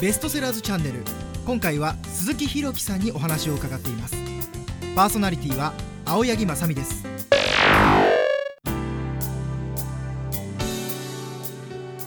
[0.00, 1.02] ベストセラーズチャンネル。
[1.44, 4.14] 今回は鈴木ひろきさんにお話を伺っています。
[4.94, 5.72] パーソナリティは
[6.04, 7.04] 青柳正美です。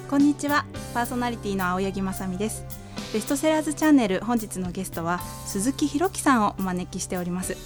[0.10, 0.66] こんにちは。
[0.94, 2.64] パーソナリティの青柳正美です。
[3.12, 7.58] ベストセラーズチャンネル本日のゲストは鈴木ひろきさんをお招きしております。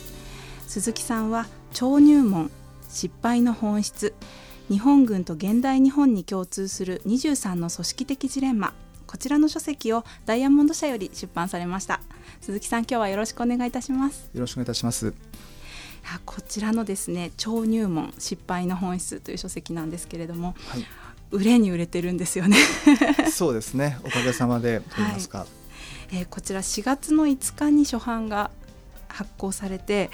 [0.65, 2.49] 鈴木さんは超入門
[2.89, 4.15] 失敗の本質
[4.71, 8.73] 日本軍と現代日本に共通する23の組織的ジレンマ
[9.15, 12.01] こちらの書籍をダイヤモンド社より出版されました。
[12.41, 14.29] 鈴木さん今日はよろしくお願いいたします。
[14.33, 15.13] よろしくお願いいたします。
[16.25, 20.85] こちらのですね超入門失敗の本質という書籍なんですけれども、はい、
[21.31, 22.57] 売れに売れてるんですよね。
[23.31, 23.97] そうですね。
[24.03, 25.47] おかげさまでと言いますか、はい、
[26.17, 28.51] えー、こちら4月の5日に初版が
[29.07, 30.11] 発行されて、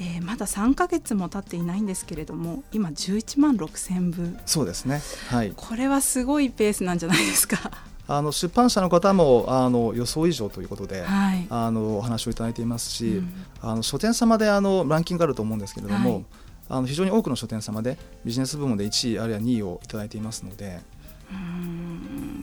[0.00, 4.38] えー、まだ3か月も経っていないんですけれども今11万6千部。
[4.46, 5.02] そうですね。
[5.30, 5.52] はい。
[5.56, 7.72] これはすごいペースなんじゃないですか
[8.08, 16.24] あの出版社の方もあの予想以上ということで、はい、あのお話をいただいていますし、うん、あの書店様であのランキングあると思うんですけれども、はい、
[16.68, 20.80] あの非常に多くの書店様でビジネス部門で1位あるいは2位をいただいていますので。
[21.28, 22.42] うん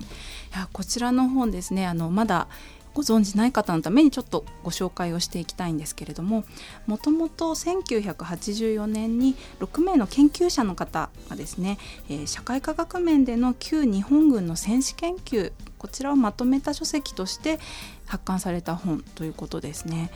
[0.54, 2.48] いやこちらの本ですねあのまだ
[2.94, 6.44] ご存じない方のためにちょっとご紹介をしていきたいんですけれども
[6.86, 11.78] もともと1984年に6名の研究者の方がですね、
[12.10, 17.60] えー、社会科学面での旧日本軍の戦士研究こちらをまとめた書籍として
[18.06, 20.12] 発刊された本ということですね。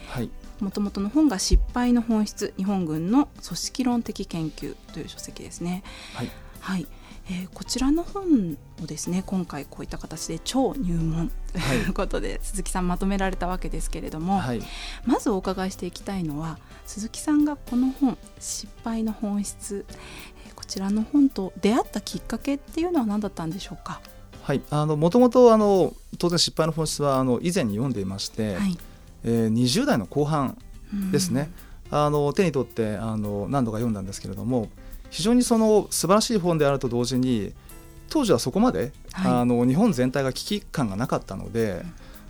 [0.61, 5.83] もともとの本が失敗の本質日本軍の組織論的研究という書籍ですね。
[6.13, 6.31] はい、
[6.61, 6.87] はい
[7.29, 14.61] えー、こちらの本をですね今回こういった形で超入門ということで、はい、鈴木さんまとめられたわけですけれども、はい、
[15.05, 19.85] まずお伺いしていきたいのは鈴木さんがこの本「失敗の本質」
[20.47, 23.99] えー、こちらの本と出会ったきっかけっていうのは何だったんでしょうか？
[24.43, 24.61] はい。
[24.69, 28.77] あのもともとあの当然失敗の本質はあの以前に読んでいまして、はい、
[29.25, 30.57] えー、20代の後半
[31.11, 31.51] ですね、
[31.91, 34.69] あの手に取ってあの何度か読んだんですけれども
[35.09, 37.53] 非常にその素晴らしい本であると同時に
[38.09, 41.83] 当時はそこまで、はい、あの日本全体が危機感がなかったので、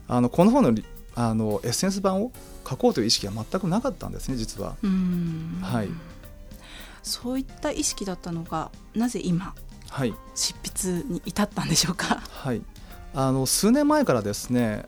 [0.08, 0.82] あのこの本の
[1.16, 2.32] あのエッセンス版を
[2.68, 4.76] 書こうという意識が全くなかったんですね実は。
[5.62, 5.90] はい、
[7.02, 9.56] そういった意識だったのがなぜ今、
[9.90, 12.22] はい、執筆に至ったんでしょうか？
[12.30, 12.62] はい、
[13.16, 14.86] あの数年前からですね、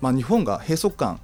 [0.00, 1.20] まあ、日本が閉塞感、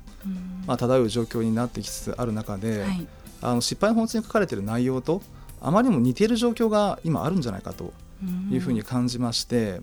[0.66, 3.06] まあ、漂う状況になってきつつある中で、はい、
[3.42, 5.22] あの失敗の本質に書かれている内容と
[5.60, 7.92] あまりにも似ている状況が今あるんじゃないかと
[8.50, 9.80] いうふうに感じまして。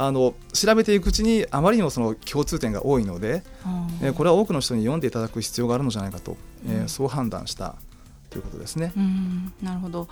[0.00, 3.42] あの調べていくうちにあまりにもその共通点が多いので、
[4.00, 6.36] えー、これは多くの人に読んでいただく必要があるのじゃないかと、
[6.68, 7.87] えー、そう判断したと
[8.38, 8.92] いうことですね。
[9.62, 10.08] なるほど。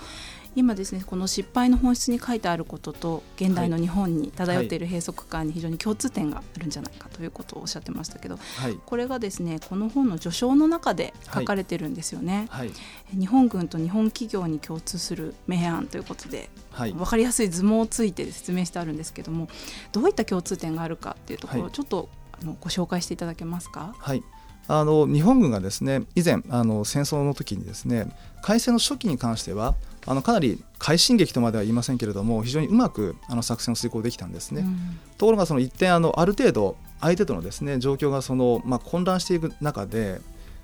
[0.55, 12.47] 今ですねこの失敗の本質に書いてあることと現代の日本に漂っている閉塞感に非常に共通点があるんじゃないかということをおっしゃってましたけど、はい、これがですねこの本の序章の中で書かれてるんですよね。
[12.49, 12.71] はい、
[13.13, 19.49] 日本軍と日本企業に共通する明暗ということで、はい、分かりやすい図もついて説明してあるんですけども
[19.93, 22.09] どういった共通点があるかっていうところをちょっと
[22.41, 23.95] あのご紹介していただけますか？
[23.99, 24.25] はい
[24.69, 28.07] あの日本軍がですね以前あの戦争の時にですね
[28.43, 29.75] 開戦の初期に関しては
[30.07, 34.63] あのかなり快進撃とまでは言いませんけれども非常にうまくあの作戦を遂行できたんですね。
[34.63, 40.21] うん、ところがその一点あのある程度相手とのですね状況がその、まあ、混乱していく中で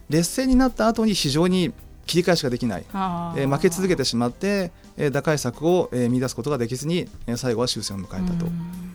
[0.08, 1.72] 劣勢になった後に非常に
[2.06, 8.46] 切り返しができない、えー、負け続けてしまって、えー、打開策を、えー、見出すことができずに、えー、最後は終戦を迎えたと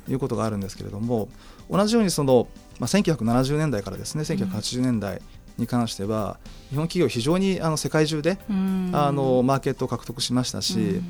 [0.10, 1.30] いうことがあるんですけれども、
[1.70, 2.48] 同じようにその、
[2.80, 5.22] まあ、1970年代からですね1980年代
[5.58, 6.38] に関しては、
[6.70, 11.02] 日本企業非常にあの世界中であのマーケットを獲得しましたし、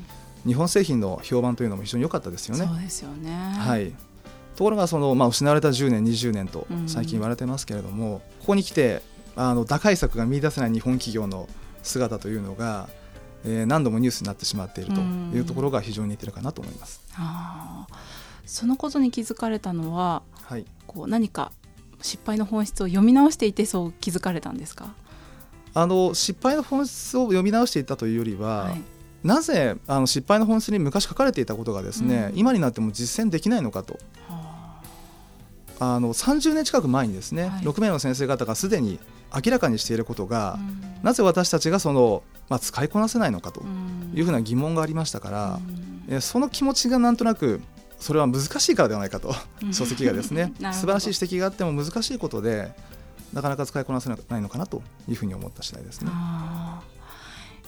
[0.46, 2.66] 日本製品の評判というのも非常に良かったですよね。
[2.66, 3.30] そうですよね。
[3.58, 3.92] はい。
[4.56, 9.02] ところがその、まあ、失われた10年20年と最近言われてますけれども、ここに来て
[9.36, 11.48] あの打開策が見出せない日本企業の
[11.82, 12.88] 姿というのが、
[13.44, 17.02] えー、何度もニュースになってしまっているというところが非常に似てるかなと思います。
[17.14, 17.86] あ
[18.48, 21.52] そのことに気づかれたのは、はい、こう何か
[22.00, 24.94] 失敗の本質を読み直していてそう気づかれたんですか？
[25.74, 28.82] あの失敗の本質を読み直していたというよりは、はい、
[29.22, 33.98] なぜあの失敗の本質に昔書かれていたことがですね、うん、今になっても実践できないのかと。
[34.30, 34.80] あ。
[35.80, 38.98] の30年近く前にですね、はい、6名の先生方がすでに
[39.32, 43.62] 明らかにしていることが、うん、なぜ私たちがその、まあ、使いこなせないのかと
[44.12, 45.60] いうふうな疑問がありましたから、
[46.08, 47.60] うん、その気持ちがなんとなく
[47.98, 49.34] それは難しいからではないかと、
[49.72, 52.72] 書籍がですね 素晴らしい指摘があっても難しいことで
[53.32, 56.10] なかなか使いこなせないのかなというふうに思った次第ですね。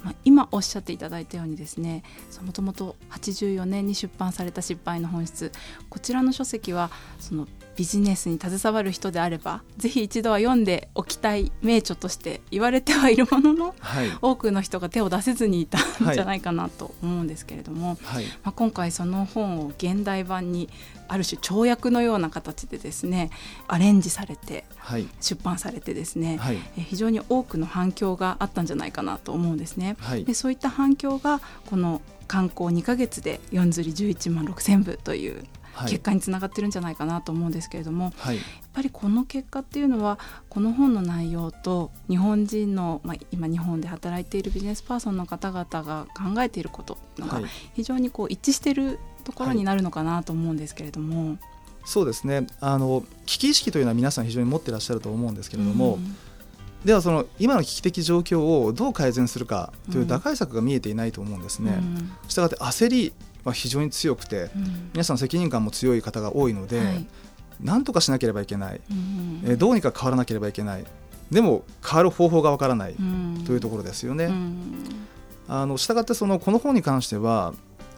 [0.02, 2.02] まあ、今おっしゃっていただいたようにですね
[2.42, 5.52] もともと84年に出版された失敗の本質
[5.90, 7.46] こちらの書籍はその
[7.80, 20.68] ビジネスに携わる人であればぜひ一度は読んでおきたい名著として言われてはいるものの、はい、多くの人が手を出せずにいたんじゃないかなと思うんですけれども、はい、まあ、今回その本を現代版に
[21.08, 23.30] ある種跳躍のような形でですね
[23.66, 24.66] アレンジされて
[25.22, 29.96] 出版されてですね、はい、え非常に多くの反響があったんじゃないかなと思うんですね。
[30.26, 35.46] でそういった反響がこの観光2か月で4釣り11万6千部という
[35.82, 40.18] 結果につながってるんじゃないかなと思うんですけれども、はい、やっぱりこの結果っていうのは
[40.48, 47.40] この本の内容と日本人の、まあ、今日本で働いているビジネスパーソンの方々が考えていることが
[47.74, 51.30] 非常にこう一致しているところになるのかなと思うんですけれども。
[51.30, 51.38] はい、
[51.84, 52.46] そうですね。
[52.60, 56.16] あの危機意識というのは皆さん非常に持ってらっしゃると思うんですけれども、うん
[56.84, 61.78] ではその今の危機的状況をどう改善するかという打開策が見えていないと思うんですね。
[62.26, 63.12] したがって焦り
[63.44, 64.50] は非常に強くて、
[64.92, 67.06] 皆さん責任感も強い方が多いので、はい、
[67.60, 68.80] 何とかしなければいけない、
[69.44, 70.84] えどうにか変わらなければいけない。
[71.30, 72.94] でも変わる方法がわからない
[73.46, 74.30] というところですよね。
[75.48, 77.54] あのしたがってそのこの本に関しては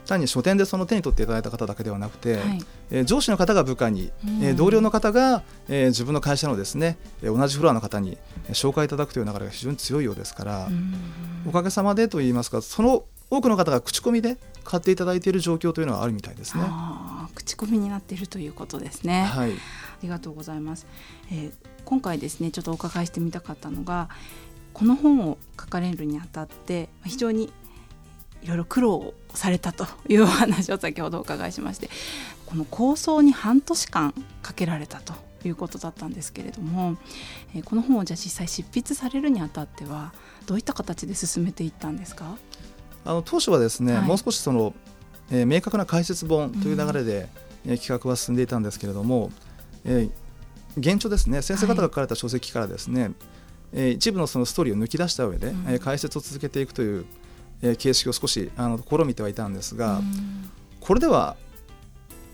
[0.06, 2.58] 単に書店でその手に取っていただいた方だけではなくて、はい、
[2.90, 4.10] えー、上司の方が部下に、
[4.42, 8.18] えー、同僚の方が、えー、自分の会社のですね、えー、同じフロアの方に
[8.48, 10.68] 紹介いただくという流れが非常に強いようですから、
[11.46, 16.64] おかげさまでといいますかその多くの方が口コミで買っていただいている状況というのはあるみたいですね。
[17.34, 19.22] 口コミになっているということですね。
[19.22, 19.54] はい、あ
[20.02, 20.86] りがとうございます、
[21.30, 21.52] えー、
[21.86, 24.10] 今回ですねちょっとお伺いしてみたかったのが
[24.74, 27.50] この本を書かれるにあたって非常に
[28.42, 31.88] いろいろ苦労されたというお話を 先ほどお伺いしまして
[32.44, 34.12] この構想に半年間
[34.42, 35.14] かけられたと
[35.46, 36.98] いうことだったんですけれども、
[37.54, 40.12] えー、この本をじゃあ実際執筆されるにあたっては
[40.44, 42.36] どういった形で進めていったんですか？
[43.04, 44.74] あの当初はですね、はい、もう少しその、
[45.30, 47.28] えー、明確な解説本という流れで、
[47.66, 49.30] うん、企画は進んでいたんですけれども、
[49.84, 50.10] えー、
[50.76, 53.12] 現状ですね先生方が書かれた書籍からですね、はい、
[53.72, 57.04] えー、一部のそのストーリーを抜き出した上で、うん、えー、解説を続けていくという
[57.62, 60.00] え形式を少しあの試みてはいたんですが、
[60.80, 61.36] これでは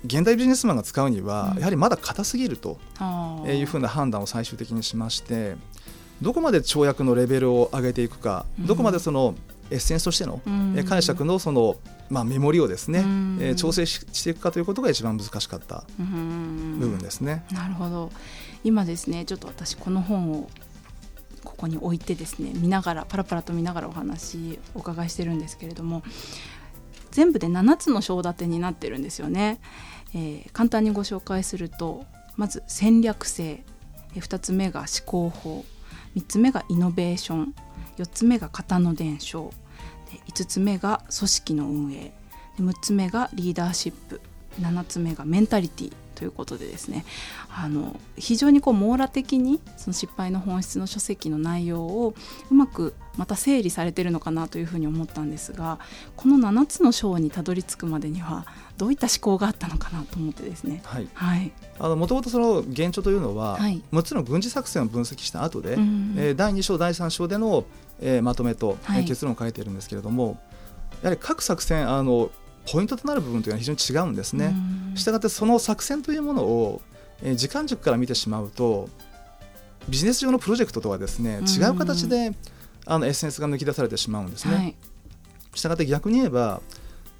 [0.04, 2.78] 現代ビジネスマンが使うにはやはりまだ硬すぎると
[3.46, 5.56] いうふうな判断を最終的にしまして
[6.22, 9.34] どこまで跳躍のレベルを上げていくか、どこまでその
[9.70, 10.40] エッセンスとしての
[10.88, 11.76] 解釈のその、
[12.08, 13.04] まあ、メモリをですね、
[13.40, 17.44] え調整していくかということが一番難しかった部分ですね。
[17.52, 18.10] なるほど
[18.64, 20.48] 今ですねちょっと私この本を
[21.44, 26.02] ここに置いてですね見ながらパラパラと見ながらお話お伺いしてるんですけれども
[27.10, 29.60] 全部で7つの章立てになってるんですよね。
[30.14, 32.04] えー、簡単にご紹介すると
[32.36, 33.64] まず戦略性
[34.14, 35.64] 2つ目が思考法
[36.16, 37.54] 3つ目がイノベーション
[37.98, 39.52] 4つ目が型の伝承。
[40.10, 42.12] で5つ目が組織の運営。
[42.56, 44.20] で6つ目がリーダーシップ。
[44.60, 47.04] 7つ目がメンタリティということでですね
[47.48, 52.12] あの非常にこう網羅的にその失敗の本質の書籍の内容を
[52.50, 55.78] うまくまた整理されてるのかなというふうに思ったんですが
[56.16, 60.82] この7つの章にたどり着くまでにはどういった思考があったのかなと思ってですね。
[60.84, 61.08] はい。
[61.14, 67.64] はい、あのもともとその現状というのは、はい、6つの軍事作戦を分析した後で、うん、えー、第2章第3章での、
[68.00, 70.38] えー、まとめと、はい、結論を書いているんですけれども、
[71.02, 72.30] やはり各作戦あの
[72.70, 74.54] ポイントとなる部分というのは非常に違うんですね。
[74.98, 76.82] したがってその作戦というものを、
[77.22, 78.88] えー、時間軸から見てしまうと
[79.88, 82.32] ビジネス上のプロジェクトとはですね違う形で
[82.84, 84.54] あのエッセンスが抜き出されてしまうんですね。
[84.54, 84.74] はい、
[85.54, 86.60] したがって逆に言えば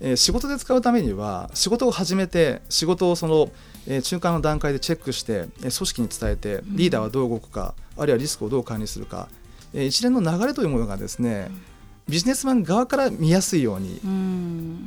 [0.01, 3.51] えー、仕事で使うためには仕事を始めて仕事をその、
[3.87, 9.29] えー、中間の段階でチェックして、えー、組織に伝えてリーダーはどう動くか、うん、あるいはリスクをどう管理するか、
[9.75, 11.63] えー、一連の流れというものがですね、うん
[12.09, 14.01] ビジネスマン側から見やすいように、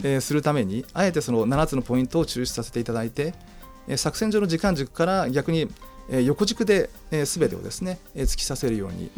[0.03, 3.35] えー、するためにあえてその7つのポイントを抽出させていただいて、
[3.87, 5.67] えー、作戦上の時間軸から逆に、
[6.09, 9.11] えー、横軸で、えー、全てをですね、えー、突きさせるように、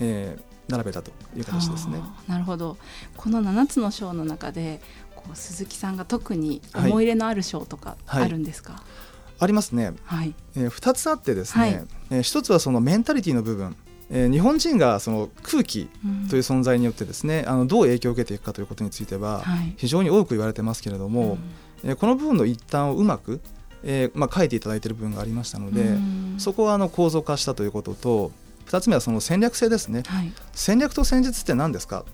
[0.00, 2.00] えー、並べたという形ですね。
[2.26, 2.76] なるほど。
[3.16, 4.80] この7つの章の中で
[5.14, 8.90] こう鈴木さんが特に思い入れのある章とかあるんですか、はいはい、
[9.38, 10.34] ありますね、はい。
[10.56, 13.76] えー、2つあってですね、はい、えー、1つはそのメンタリティの部分
[14.10, 15.88] えー、日本人がその空気
[16.28, 19.42] という存在によってですね、うん、あのどう影響を受けていくかということについては
[19.76, 21.38] 非常に多く言われてますけれども、
[21.84, 23.40] うん、えー、この部分の一端をうまく、
[23.84, 28.32] えーまあ、書いていただいている部分がありましたので、うん、そこはあの構造化したということと
[28.66, 32.04] 2つ目はその戦略性ですね、はい、戦略と戦術って何ですか？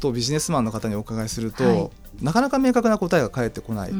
[0.00, 1.90] とビジネスマンの方にお伺いすると、はい、
[2.22, 3.92] なかなか明確な答えが返ってこない、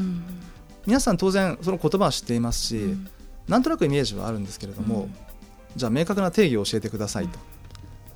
[0.85, 3.07] 皆さん当然その言葉は知っていますし、うん、
[3.47, 5.09] なんとなくイメージはあるんですけれども、
[5.75, 7.39] じゃあ明確な定義を教えてくださいと。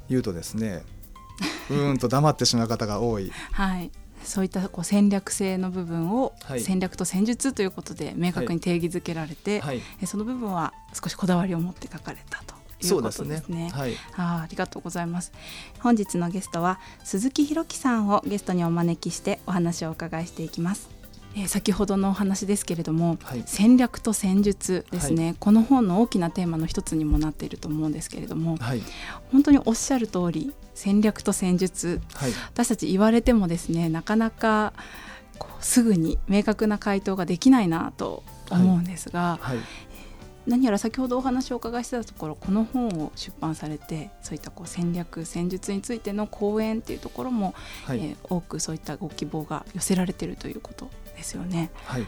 [0.09, 0.83] 言うとですね
[1.69, 3.31] うんと黙ってしまう方が多い。
[3.51, 3.91] はい。
[4.23, 6.61] そういったこう戦略性の部分をはい。
[6.61, 13.35] 戦略と戦術ということで明確に定義づけられて、はい、えその部分は少しこだわりを持って書かれたということでね。
[13.35, 13.69] ですすね。
[13.71, 15.31] はい、あーありがとうございます。
[15.79, 20.89] 本日のゲストは鈴木ひろきさんをゲストにお招きしてお話をお伺いしていきます、
[21.35, 28.81] えー先ほどのお話ですけれどもはい、戦略と戦術ですね、この本の大きなテーマの一つにもなっていると思うんですけれどもはい、
[29.31, 31.99] 本当におっしゃる通り戦略と戦術。
[32.15, 34.73] はい、私たち言われてもですねなかなか
[35.37, 39.57] こうすぐに明確な回答ができないなと思うんですが、はい、
[40.47, 47.53] 何やら先ほどお話をお伺いしてたところこの本を出版されてそういったこう戦略戦術についての講演っていうところも、
[47.85, 51.69] はい、えー多くそういったご希望が寄せられているということですよね。
[51.85, 52.01] はい。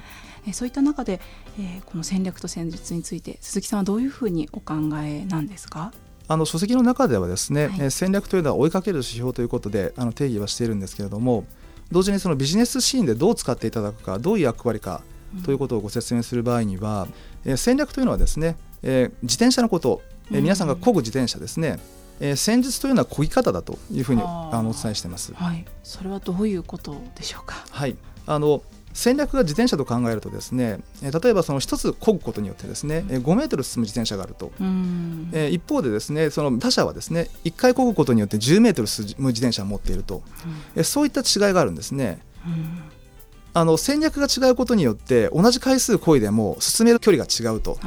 [0.47, 1.19] えーそういった中で、
[1.59, 5.91] えーこの戦略と戦術について鈴木さんはどういうふうにお考えなんですか？
[6.27, 11.45] あの書籍の中ではですね、はいえー戦略というのは追いかける指標ということであの定義はしているんですけれども
[11.91, 15.03] 同時にそのビジネスシーンでどう使っていただくかどういう役割か
[15.43, 17.07] ということをご説明する場合には、
[17.45, 20.01] えー戦略というのはですね、えー自転車のこと、
[20.31, 21.79] えーうん皆さんが漕ぐ自転車ですね、
[22.19, 25.33] えー戦術というのは漕ぎ方だというふうにあのお伝えしています。
[25.33, 27.65] はい、それはどういうことでしょうか？
[27.69, 28.63] はい、あの
[28.93, 34.51] 戦略が自転車と考えるとですね、えー例えばその一つ漕ぐことによってですね、えー5メートル進む自転車があると。
[34.60, 35.29] うん。
[35.33, 40.24] えー一方でですねその他社はですね1回漕ぐことによって10メートル進む自転車を持っていると、
[40.75, 42.19] えーそういった違いがあるんですね。
[42.45, 42.83] うん。
[43.53, 47.77] あの戦略が違うことによって同じ回数漕いでも進める距離が違うと。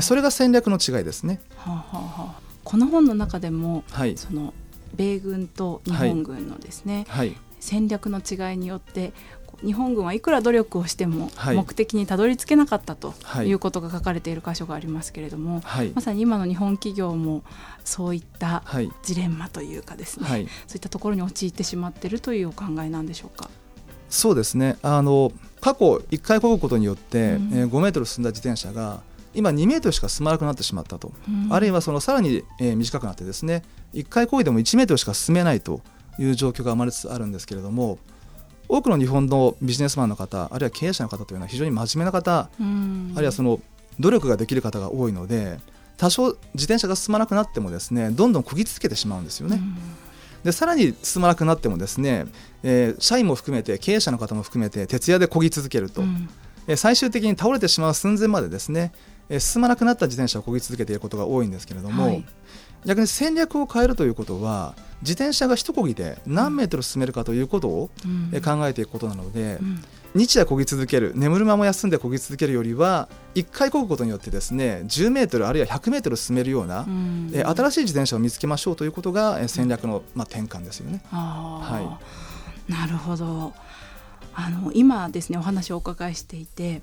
[0.00, 1.40] それが戦略の違いですね。
[1.56, 2.44] はあはあはあ。
[2.64, 4.54] この本の中でもはい、その
[4.96, 9.12] 米軍と日本軍のですね、はい、戦略の違いによって
[9.62, 11.56] 日本軍はいくら努力をしてもはい。
[11.56, 13.48] 目的にたどり着けなかったとはい。
[13.48, 15.90] いうことが書かれている箇所がありますけれども、はい。
[15.94, 17.42] ま、さに今の日本企業も
[17.84, 23.50] そういったはい、ジレンマというかですね、はい、そういったところに陥ってしまっているというお考えなんでしょうか？
[24.08, 24.76] そうですね。
[24.82, 27.50] あの過去1回漕ぐことによって、うん。
[27.52, 29.02] えー5メートル進んだ自転車が
[29.34, 31.52] 今2メートルしか進まなくなってしまったと、うん。
[31.52, 33.62] あるいはそのさらに、えー短くなってですね
[33.94, 35.80] 1回漕いでも1メートルしか進めないと
[36.18, 37.98] いう状況が生まれつつあるんですけれども
[38.68, 43.12] 多くの日本のビジネスマンの方あるいは経営者の方というのは非常に真面目な方、うん。
[43.14, 43.60] あるいはその
[44.00, 45.58] 努力ができる方が多いので
[45.96, 49.60] 多少自転車が進まなくなってもですねどんどん漕ぎ続けてしまうんですよね。
[50.42, 52.26] でさらに進まなくなってもですね、
[52.62, 56.28] えー社員も含めて経営者の方も含めて徹夜で漕ぎ続けると、うん。
[56.66, 58.92] えー最終的に倒れてしまう寸前までですね、
[59.28, 62.24] えー進まなくなった自転車を漕ぎ続けていることが多いんですけれども、はい
[62.84, 67.90] 逆に戦略を変えるということは自転車が一漕ぎで何メートル進めるかということを、
[68.42, 69.84] 考えていくことなので、うん。
[70.14, 77.30] 日夜漕ぎ続ける眠る間も休んで漕ぎ続けるよりは1回漕ぐことによってですね10メートルあるいは100メートル進めるような、うん。
[77.34, 81.02] えー新しい自転車を見つけましょうということが、えー戦略の、まあ、転換ですよね。
[81.10, 82.72] あー。
[82.72, 83.52] なるほど。
[84.36, 86.82] あの今ですねお話をお伺いしていて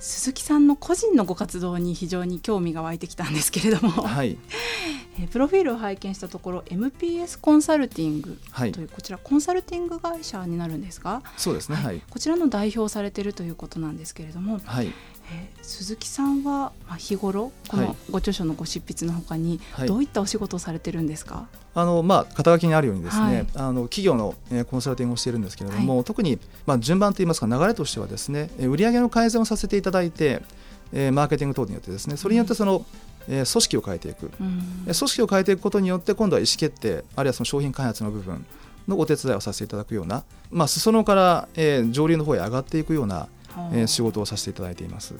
[0.00, 4.38] 鈴木さんの個人のご活動に非常に興味が湧いてきたんですけれども、はい、
[5.18, 11.76] えープロフィールを拝見したところ MPS コンサルティングはいというこちらコンサルティング会社になるんですが、そうですね。
[11.76, 15.19] はい、こちらの代表をされているということなんですけれども、はい、えー
[15.62, 17.86] 鈴木さんはまあ日頃こはい。
[17.86, 19.88] のご著書のご執筆のほかにはい。
[19.88, 23.46] どういったお仕事をされてるんですか、あのまあ、肩書きにあるようにですね、はい。
[23.54, 30.42] あの企業の、えーコンサルティングをしているんですけれども、特に、まあ、順番といいますか流れとしてはですねえー売上の改善をさせていただいて、
[30.92, 32.84] えーマーケティング等によってですねそれによってその、
[33.28, 34.84] えー組織を変えていく、うん。
[34.86, 38.44] えー組織を変えていくことによって今度は意思決定あるいはその商品開発の部分
[38.88, 43.28] のお手伝いをさせていただくような、まあ、裾野から、えー上流の方へ上がっていくような、
[43.72, 45.14] えー仕事をさせていただいています。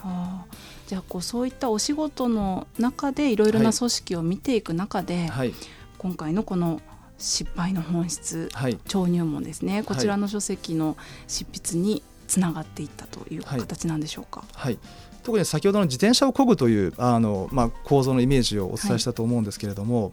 [0.86, 5.54] じゃあこうそういったお仕事の中でいろいろなはい組織を見ていく中で、はい、
[5.98, 6.80] 今回のこの
[7.18, 8.78] 失敗の本質はい。
[8.88, 9.82] 超入門ですね。
[9.82, 10.96] こちらの書籍の
[11.28, 13.60] 執筆につながっていったというはい。
[13.60, 14.44] 形なんでしょうか？
[14.54, 14.78] はい、
[15.22, 20.12] 特に先ほどの自転車を漕ぐというあの、まあ、構造のイメージをお伝えしたと思うんですけれども、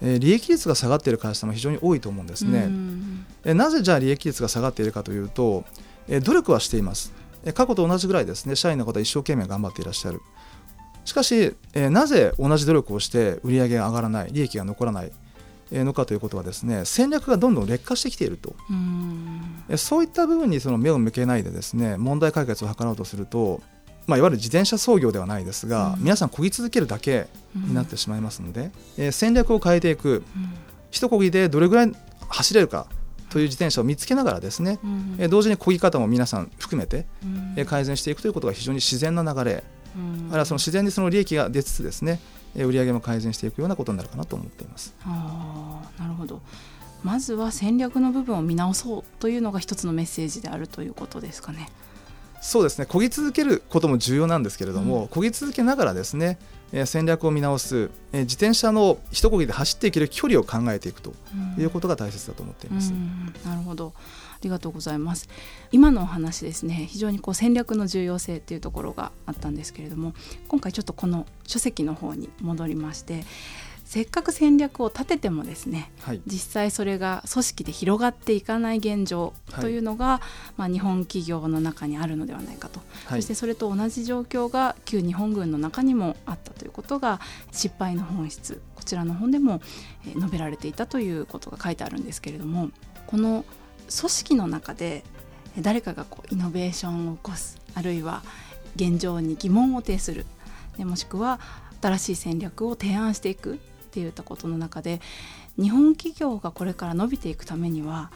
[0.00, 2.60] えー利益率が下がっている会社も非常に多いと思うんですね。
[2.60, 3.26] うん。
[3.44, 5.64] えーなぜじゃあ利益率が下がっているかというと、
[6.08, 7.12] えー努力はしています。
[7.44, 10.20] えー過去と同じぐらいですね社員の方は一生懸命頑張っていらっしゃる。
[11.04, 15.12] しかし、えーなぜ同じ努力をして売上が上がらない利益が残らない
[15.70, 18.54] えーのかということはですね戦略がどんどん劣化してきていると。
[19.76, 23.60] そういった部分にその目を向けないでですね問題解決を図ろうとすると、
[24.06, 26.04] まあ、いわゆる自転車操業ではないですが、うん。
[26.04, 30.24] 皆さん漕ぎ続けるだけになってしまいますので、えー戦略を変えていく。
[30.90, 31.92] 一漕ぎでどれぐらい
[32.28, 32.86] 走れるか
[33.30, 37.06] という自転車を見つけながらですね、うんえー同時に漕ぎ方も皆さん含めて、
[37.66, 39.64] 改善していくということが非常に自然な流れ、
[39.96, 40.28] うん。
[40.28, 42.20] あるいはその自然にその利益が出つつですね、
[42.56, 44.94] えー売上も改善していくようなことになるかなと思っています。
[45.04, 46.40] あーなるほど。
[47.04, 51.68] まずは戦略の部分を見直そうというのが一つのメッセージであるということですかね。
[52.40, 52.86] そうですね。
[52.88, 56.38] 漕ぎ続けることも重要なんですけれども、うん、漕ぎ続けながらですね、
[56.72, 61.12] えー、戦略を見直す、えー、自転車の一漕ぎで走っていける距離を考えていくと
[61.58, 62.92] いうことが大切だと思っています。
[63.44, 63.92] なるほど。
[63.96, 65.28] ありがとうございます。
[65.72, 70.14] 今のお話ですね非常にこう戦略の重要性っていうところがあったんですけれども
[70.46, 73.24] 今回ちょっとこの書籍の方に戻りまして
[73.88, 87.18] せっかく戦略を立ててもですね、はい、実際それが組織で広がっていかない現状というのが、はい、まあ、日本企業の中にあるのではないかと、はい、そしてそれと同じ状況が旧日本軍の中にもあったということが
[87.50, 88.60] 失敗の本質。
[88.74, 89.62] こちらの本でも
[90.04, 92.70] 述べられていたということが書いてあるんですけれども
[93.06, 93.44] この
[93.88, 95.02] 組織の中で
[95.58, 98.22] 誰かがこうイノベーションを起こすあるいは
[98.76, 100.24] 現状に疑問を呈する
[100.78, 101.38] でもしくは
[101.82, 103.58] 新しい戦略を提案していく
[103.98, 105.00] っていったことの中で
[105.60, 108.10] 日本企業がこれから伸びていくためには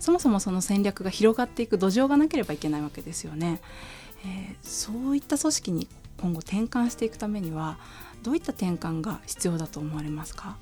[0.00, 3.60] そもそもその戦略が広がっていく土壌がなければいけないわけですよね。
[4.24, 5.88] えー、そういった組織に
[6.20, 7.78] 今後転換していくためには
[8.22, 10.56] どういった転換が必要だと思われますか？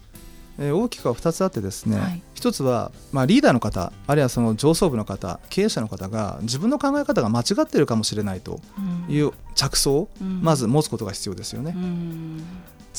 [0.59, 8.61] え大きくは2つあってですね、はい、1つは、まあ、リーダーの方あるいはその上層部の方経営者の方が自分の考え方が間違っているかもしれないと
[9.09, 11.75] いう着想をまず持つことが必要ですよね。
[11.77, 12.43] うん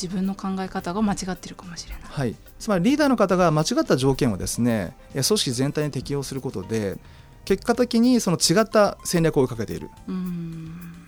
[0.00, 6.96] 自分の考え方が間違っているかもしれない、はい、つまりリーダーの方が間違った条件をですね組織全体に適用することで
[7.44, 9.88] 結果的にその違った戦略を追いかけている。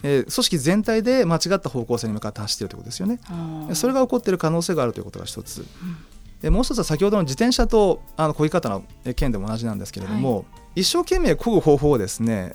[0.02, 3.20] えー、組織全体で間違った方向性に向かって走っているということですよね。
[3.74, 5.66] それが起こっている可能性があるということが一つ。
[6.40, 10.42] でもう一つは先ほどの自転車とあの漕ぎ方の件でも同じなんですけれども、は
[10.74, 12.54] い、一生懸命漕ぐ方法をですね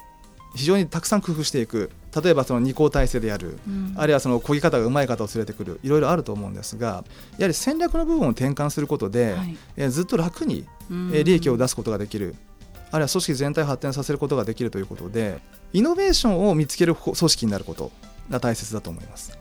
[0.56, 1.92] 非常にたくさん工夫していく
[2.24, 7.03] 例えばその二項体制でやる、うん、あるいはその漕ぎ方がうまい方を連れてくるいろいろあると思うんですが
[7.38, 10.65] やはり戦略の部分を転換することで、はい、えずっと楽に、
[11.13, 12.36] え利益を出すことができる、
[12.91, 15.39] あるいは組織全体を発展させることができるということで
[15.74, 17.91] イノベーションを見つける組織になること
[18.29, 19.38] が大切だと思います。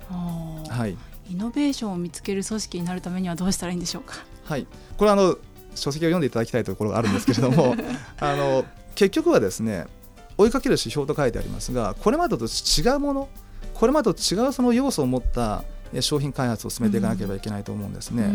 [0.68, 0.96] はい、
[1.30, 4.16] イノベーションを見つける組織になるためにはどうしたらいいんでしょうか？
[4.44, 4.66] はい、
[4.96, 5.38] これあの
[5.74, 7.76] 書籍を読んでいただきたいところがあるんですけれども
[8.20, 9.86] あの結局はですね
[10.36, 13.28] 追いかける指標と書いてありますがこれまでと違うもの
[13.72, 15.64] これまでと違うその要素を持った
[16.00, 18.32] 商品開発を進めていかなければいけないと思うんですね。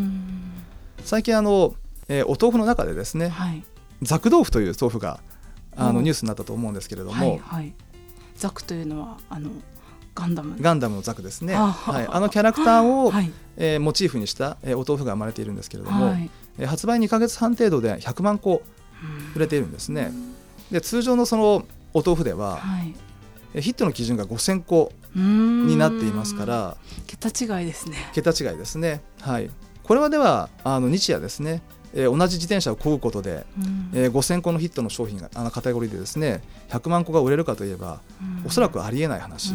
[1.04, 1.76] 最近あの、
[2.08, 3.64] えー、お豆腐の中でですね、はい、
[4.02, 5.20] ザク豆腐という豆腐が
[5.76, 7.74] あのニュースになったと思うんですけれども、はいはい、
[8.36, 9.50] ザクというのはあの
[10.16, 10.56] ガンダム。
[10.60, 11.56] ガンダムのザクですね。
[11.56, 18.62] はい、あのキャラクターを、はい、えー、モチーフにした、えー、お豆腐が生まれているんですけれども、はい、えー、発売2か月半程度で100万個
[19.36, 20.12] 売れているんですね。
[20.72, 22.84] で通常のそのお豆腐では、は
[23.56, 27.98] い、ヒットの基準が5000個になっていますから桁違いですね。
[28.14, 29.02] 桁違いですね。
[29.22, 29.50] はい。
[29.84, 31.62] これはではあの日夜ですね
[31.94, 39.54] えー、同じ自転車を漕ぐことで、うん、えー、5000個のヒットの商品があのカテゴリーでですね100万個が売れるかといえば、うん、おそらくありえない話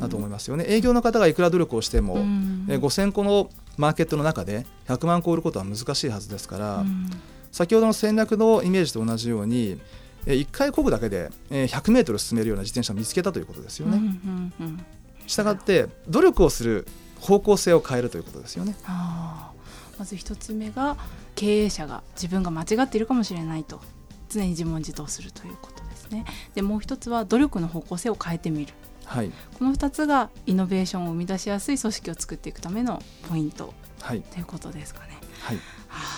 [0.00, 7.10] だと思いますよね、営業の方がいくら努力をしても、うん、えー、5000個のマーケットの中で100万個売ることは難しいはずですから、うん、
[7.50, 9.80] 先ほどの戦略のイメージと同じように
[10.26, 14.00] 1回漕ぐだけで100メートル進めるような自転車を見つけたということですよね。
[15.26, 16.86] したがって努力をする
[17.20, 18.76] 方向性を変えるということですよね。
[18.86, 20.96] まず一つ目が
[21.34, 23.80] 経営者が自分が間違っているかもしれないと
[24.28, 26.24] 常に自問自答するということですね。
[26.54, 28.74] でもう一つは努力の方向性を変えてみる。
[29.04, 35.16] はい、この2つがイノベーションを生み出しやすい組織を作っていくためのポイント、はい、ということですかね。
[35.42, 35.62] はい、は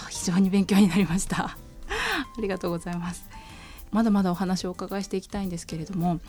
[0.07, 1.45] あ、非常に勉強になりました。
[1.89, 3.29] ありがとうございます。
[3.91, 6.21] まだまだお話をお伺いしていきたいんですけれども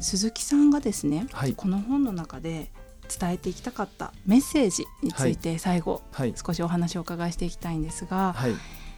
[0.00, 2.70] 鈴木さんがですね、はい、この本の中で
[3.08, 8.52] 伝えていきたかったメッセージについて最後、はい、少しお話をお伺いしていきたいんですが、はい、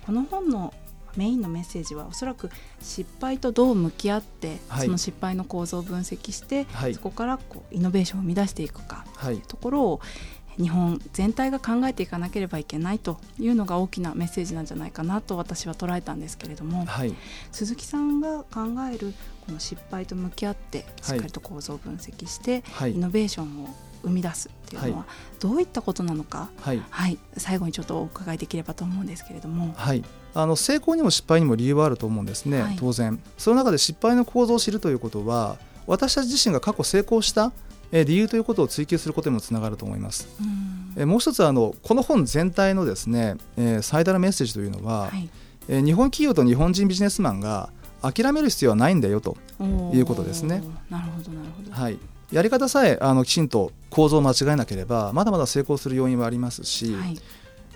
[0.06, 0.72] この本の
[1.16, 2.48] メインのメッセージはおそらく
[2.80, 9.34] 失敗とどう向き合って、はい、その失敗の構造を分析して、そこからこうイノベーションを生み出していくかとい。
[9.34, 10.00] うところを
[10.58, 17.14] 日本全体が考えていかなければいけないというのが大きなメッセージなんじゃないかなと私は捉えたんですけれども、はい、
[17.52, 18.60] 鈴木さんが考
[18.92, 19.14] える
[19.46, 23.68] この失敗と向き合ってしっかりと構造を分析して、はい、イノベーションを
[24.02, 25.06] 生み出すっていうのは
[25.40, 29.74] どういったことなのか、はい、はい、最後にちょっとお伺いできればと思うんですけれども。
[29.76, 30.04] はい。
[30.34, 33.20] あの成功にも失敗にも理由はあると思うんですね、はい、当然。
[33.38, 37.50] その中で失敗の構造を知るということは私たち自身が過去成功した
[37.92, 40.28] 理由ということを追求することにもつながると思います。
[40.96, 45.28] うん、もう一つあのこの本全体のですね、えー、最大のメッセージというのは、はい、
[45.68, 47.70] えー、日本企業と日本人ビジネスマンが
[48.02, 49.36] 諦める必要はないんだよと
[49.92, 50.62] いうことですね。
[50.90, 51.72] なるほどなるほど。
[51.72, 51.98] はい。
[52.30, 57.18] やり方さえあのきちんと構造を間違えなければまだまだ成功する要因はありますし、はい、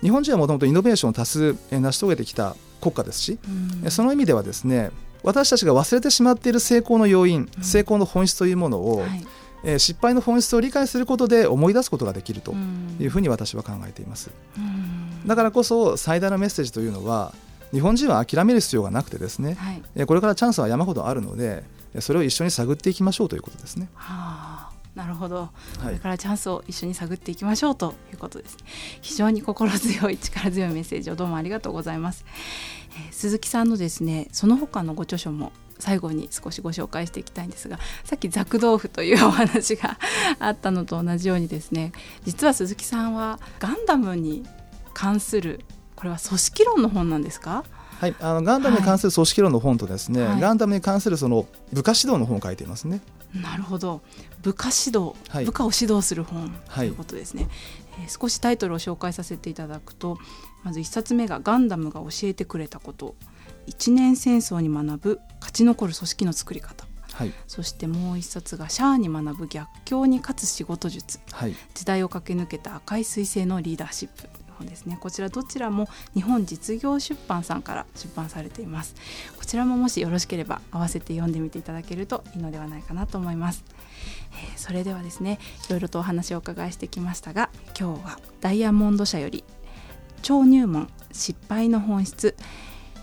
[0.01, 3.39] 日本人はもともとイノベーションを多数成し遂げてきた国家ですし、
[3.83, 4.91] うんその意味ではですね
[5.23, 9.25] 私たちが忘れてしまっている成功の要因、うん成功の本質というものを、はい
[9.63, 12.97] えー失敗の本質を理解することで思い出すことができるとうん。
[12.99, 14.29] いうふうに私は考えています。
[14.57, 15.27] うん。
[15.27, 17.33] だからこそ最大のメッセージというのは
[17.71, 19.81] 日本人は諦める必要がなくてですねはい。
[19.95, 23.89] えーこれからチャンスは山ほどあるのでえーそれを一緒に探っていきましょうということですね。
[23.95, 25.37] はあなるほど。
[25.37, 25.49] はい。
[25.85, 28.63] これからチャンスを一緒に探っていきましょうということですね。
[29.01, 32.25] 非常に心強い力強いメッセージをどうもありがとうございます、
[32.91, 35.51] えー鈴木さんのですねその他のご著書も
[35.83, 39.99] 最後に少しご紹介していきたいんですがさっきザク豆腐というお話が
[40.39, 41.91] あったのと同じようにですね
[42.23, 44.45] 実は鈴木さんはガンダムに
[44.93, 45.59] 関する
[45.97, 47.65] これは組織論の本なんですか？
[47.99, 50.39] はい、あのガンダムに関する組織論の本とですね、はい。
[50.41, 52.99] ガンダムに関するその部下指導の本を書いていますね。
[53.33, 54.01] なるほど。
[54.41, 55.45] 部下指導、はい。
[55.45, 56.87] 部下を指導する本はい。
[56.87, 60.17] ということですね、えー少しタイトルを紹介させていただくと
[60.63, 63.15] まず1冊目が「ガンダムが教えてくれたこと」
[63.67, 66.85] 一年戦争に学ぶ勝ち残る組織の作り方。
[67.13, 71.19] はい、そしてもう一冊が「シャアに学ぶ逆境に勝つ仕事術。
[71.31, 74.97] はい、時代を駆け抜けた赤い彗星のリーダーシップ」本ですね。
[74.99, 78.95] こちらどちらも日本実業出版さんから出版されています。
[79.37, 83.63] こちらももしよろしければ合わせて読んでみていただけるといいのではないかなと思います、
[84.31, 89.43] えーそれではですねいろいろとお話をお伺いしてきましたが今日はダイヤモンド社より
[90.21, 92.35] 超入門失敗の本質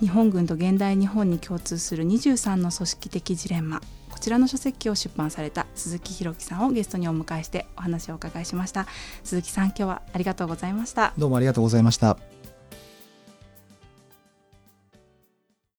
[0.01, 3.81] 日本軍と現代日本に共通する23の組織的ジレンマ。
[4.11, 8.87] こちらの書籍を出版された鈴木弘樹さんをゲストにお迎えしてお話をお伺いしました。
[9.25, 11.13] 鈴木さん今日はありがとうございました。
[11.19, 12.17] どうもありがとうございました。